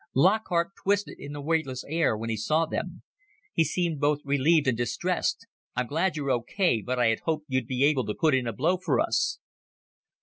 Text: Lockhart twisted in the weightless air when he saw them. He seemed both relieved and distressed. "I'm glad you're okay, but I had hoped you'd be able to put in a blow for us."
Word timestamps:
Lockhart 0.15 0.71
twisted 0.83 1.19
in 1.19 1.31
the 1.33 1.41
weightless 1.41 1.83
air 1.87 2.17
when 2.17 2.31
he 2.31 2.35
saw 2.35 2.65
them. 2.65 3.03
He 3.53 3.63
seemed 3.63 3.99
both 3.99 4.17
relieved 4.25 4.67
and 4.67 4.75
distressed. 4.75 5.45
"I'm 5.75 5.85
glad 5.85 6.17
you're 6.17 6.31
okay, 6.31 6.81
but 6.83 6.97
I 6.97 7.09
had 7.09 7.19
hoped 7.19 7.45
you'd 7.49 7.67
be 7.67 7.83
able 7.83 8.07
to 8.07 8.15
put 8.15 8.33
in 8.33 8.47
a 8.47 8.51
blow 8.51 8.77
for 8.77 8.99
us." 8.99 9.37